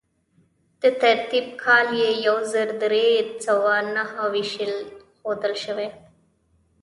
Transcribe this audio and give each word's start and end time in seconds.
د 0.81 0.83
ترتیب 1.01 1.47
کال 1.63 1.87
یې 2.01 2.09
یو 2.27 2.37
زر 2.53 2.67
درې 2.83 3.07
سوه 3.45 3.73
نهه 3.95 4.23
ویشت 4.33 4.59
ښودل 5.19 5.53
شوی. 5.63 5.89